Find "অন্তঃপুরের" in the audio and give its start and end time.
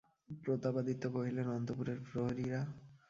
1.49-1.99